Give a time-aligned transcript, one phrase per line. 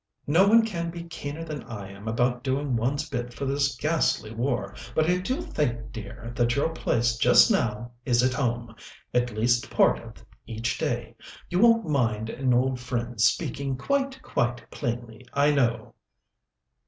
[0.25, 4.31] "No one can be keener than I am about doing one's bit for this ghastly
[4.31, 8.73] war, but I do think, dear, that your place just now is at home
[9.13, 11.15] at least part of each day.
[11.51, 15.93] You won't mind an old friend's speaking quite, quite plainly, I know."